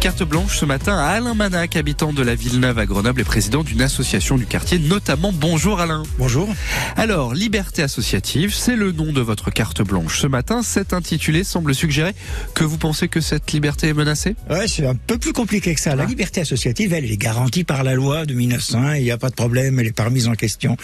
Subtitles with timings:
[0.00, 3.64] Carte blanche ce matin à Alain Manac, habitant de la Villeneuve à Grenoble et président
[3.64, 5.32] d'une association du quartier, notamment.
[5.32, 6.04] Bonjour Alain.
[6.16, 6.48] Bonjour.
[6.96, 10.20] Alors, liberté associative, c'est le nom de votre carte blanche.
[10.20, 12.14] Ce matin, cet intitulé semble suggérer
[12.54, 15.80] que vous pensez que cette liberté est menacée Ouais, c'est un peu plus compliqué que
[15.80, 15.96] ça.
[15.96, 16.06] La Ah.
[16.06, 19.28] liberté associative, elle, elle est garantie par la loi de 1901, il n'y a pas
[19.30, 20.76] de problème, elle n'est pas remise en question.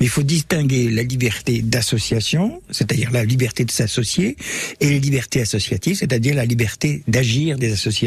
[0.00, 4.36] Mais il faut distinguer la liberté d'association, c'est-à-dire la liberté de s'associer,
[4.80, 8.05] et les libertés associatives, c'est-à-dire la liberté d'agir des associations.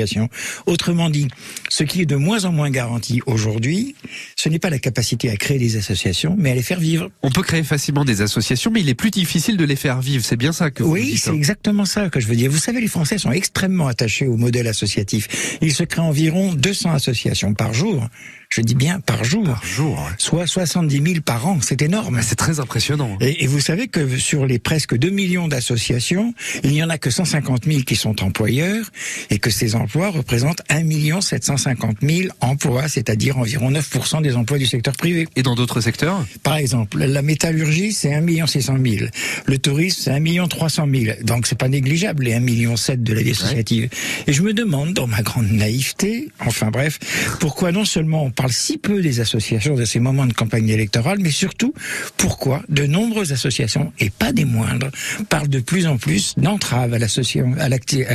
[0.65, 1.27] Autrement dit,
[1.69, 3.95] ce qui est de moins en moins garanti aujourd'hui,
[4.35, 7.09] ce n'est pas la capacité à créer des associations, mais à les faire vivre.
[7.21, 10.23] On peut créer facilement des associations, mais il est plus difficile de les faire vivre.
[10.23, 11.33] C'est bien ça que vous Oui, c'est hein.
[11.33, 12.51] exactement ça que je veux dire.
[12.51, 15.57] Vous savez, les Français sont extrêmement attachés au modèle associatif.
[15.61, 18.07] Il se crée environ 200 associations par jour.
[18.51, 19.43] Je dis bien par jour.
[19.43, 19.93] Par jour.
[19.99, 20.11] ouais.
[20.17, 21.59] Soit 70 000 par an.
[21.61, 22.19] C'est énorme.
[22.23, 23.15] C'est très impressionnant.
[23.21, 26.97] Et, et vous savez que sur les presque 2 millions d'associations, il n'y en a
[26.97, 28.89] que 150 000 qui sont employeurs
[29.29, 34.65] et que ces emplois représentent 1 750 000 emplois, c'est-à-dire environ 9% des emplois du
[34.65, 35.27] secteur privé.
[35.35, 36.25] Et dans d'autres secteurs?
[36.41, 39.05] Par exemple, la métallurgie, c'est 1 600 000.
[39.45, 41.17] Le tourisme, c'est 1 300 000.
[41.23, 43.89] Donc, c'est pas négligeable, les 1 million de la vie associative.
[44.25, 46.97] Et je me demande, dans ma grande naïveté, enfin bref,
[47.39, 51.19] pourquoi non seulement on parle si peu des associations de ces moments de campagne électorale,
[51.19, 51.73] mais surtout,
[52.15, 54.89] pourquoi de nombreuses associations, et pas des moindres,
[55.27, 56.99] parlent de plus en plus d'entraves à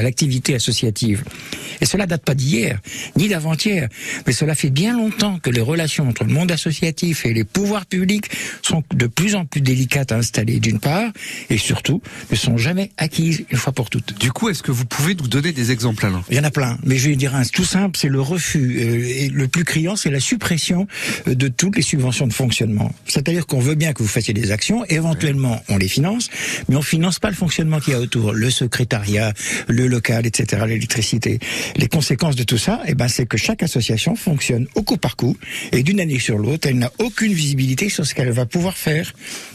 [0.03, 1.25] l'activité associative.
[1.83, 2.81] Et cela date pas d'hier,
[3.19, 3.91] ni d'avant-hier,
[4.27, 7.85] mais cela fait bien longtemps que les relations entre le monde associatif et les pouvoirs
[7.85, 8.31] publics
[8.63, 11.13] sont de plus en plus délicates à installer d'une part,
[11.51, 14.19] et surtout ne sont jamais acquises une fois pour toutes.
[14.19, 16.25] Du coup, est-ce que vous pouvez nous donner des exemples, Alain?
[16.31, 18.81] Il y en a plein, mais je vais dire un tout simple, c'est le refus.
[18.81, 20.87] euh, et le plus criant, c'est la suppression
[21.29, 22.91] euh, de toutes les subventions de fonctionnement.
[23.07, 26.31] C'est-à-dire qu'on veut bien que vous fassiez des actions, éventuellement on les finance,
[26.69, 29.33] mais on finance pas le fonctionnement qu'il y a autour, le secrétariat,
[29.69, 31.39] le local, etc., l'électricité.
[31.77, 35.17] Les conséquences de tout ça, eh ben, c'est que chaque association fonctionne au coup par
[35.17, 35.37] coup,
[35.73, 39.13] et d'une année sur l'autre, elle n'a aucune visibilité sur ce qu'elle va pouvoir faire,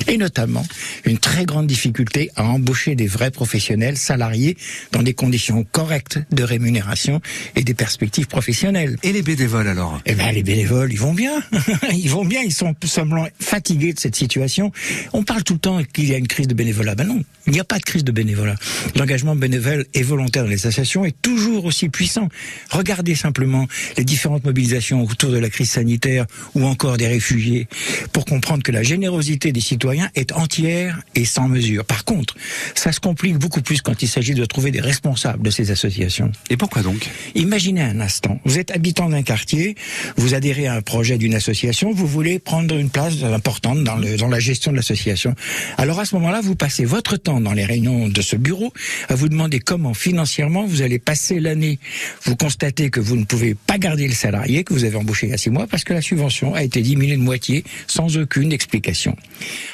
[0.07, 0.65] et notamment
[1.05, 4.57] une très grande difficulté à embaucher des vrais professionnels salariés
[4.91, 7.21] dans des conditions correctes de rémunération
[7.55, 8.97] et des perspectives professionnelles.
[9.03, 10.01] Et les bénévoles alors?
[10.05, 11.43] Eh ben, les bénévoles, ils vont bien.
[11.93, 12.41] ils vont bien.
[12.41, 14.71] Ils sont semblant fatigués de cette situation.
[15.13, 16.95] On parle tout le temps qu'il y a une crise de bénévolat.
[16.95, 18.55] Ben non, il n'y a pas de crise de bénévolat.
[18.95, 22.29] L'engagement bénévole et volontaire dans les associations est toujours aussi puissant.
[22.71, 27.67] Regardez simplement les différentes mobilisations autour de la crise sanitaire ou encore des réfugiés
[28.11, 31.85] pour comprendre que la générosité des citoyens est entière et sans mesure.
[31.85, 32.35] Par contre,
[32.73, 36.31] ça se complique beaucoup plus quand il s'agit de trouver des responsables de ces associations.
[36.49, 37.07] Et pourquoi donc?
[37.35, 39.75] Imaginez un instant, vous êtes habitant d'un quartier,
[40.17, 44.15] vous adhérez à un projet d'une association, vous voulez prendre une place importante dans, le,
[44.15, 45.35] dans la gestion de l'association.
[45.77, 48.71] Alors à ce moment-là, vous passez votre temps dans les réunions de ce bureau
[49.09, 51.77] à vous demander comment financièrement vous allez passer l'année.
[52.23, 55.31] Vous constatez que vous ne pouvez pas garder le salarié que vous avez embauché il
[55.31, 58.53] y a six mois parce que la subvention a été diminuée de moitié sans aucune
[58.53, 59.17] explication.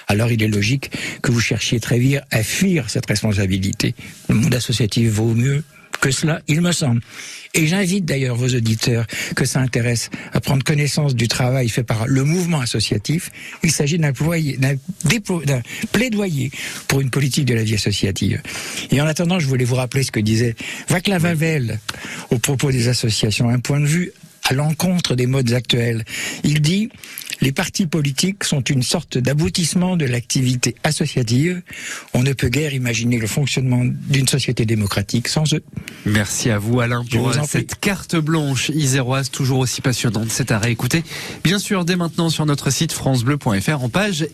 [0.07, 0.89] Alors il est logique
[1.21, 3.93] que vous cherchiez très vite à fuir cette responsabilité.
[4.29, 5.63] Le monde associatif vaut mieux
[6.05, 7.01] que cela, il me semble.
[7.55, 12.05] Et j'invite d'ailleurs vos auditeurs que ça intéresse à prendre connaissance du travail fait par
[12.05, 13.31] le mouvement associatif.
[13.63, 14.11] Il s'agit d'un
[15.91, 16.51] plaidoyer
[16.87, 18.39] pour une politique de la vie associative.
[18.91, 20.55] Et en attendant, je voulais vous rappeler ce que disait
[20.89, 21.79] Vaclav Havel
[22.29, 24.11] au propos des associations, un point de vue
[24.45, 26.05] à l'encontre des modes actuels.
[26.43, 26.89] Il dit
[27.41, 31.61] les partis politiques sont une sorte d'aboutissement de l'activité associative.
[32.13, 35.63] On ne peut guère imaginer le fonctionnement d'une société démocratique sans eux.
[36.05, 40.29] Merci à vous Alain pour vous euh, cette carte blanche iséroise toujours aussi passionnante.
[40.29, 41.03] C'est à réécouter
[41.43, 44.27] bien sûr dès maintenant sur notre site francebleu.fr en page